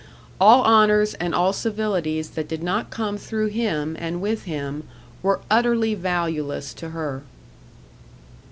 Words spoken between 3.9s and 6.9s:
and with him, were utterly valueless to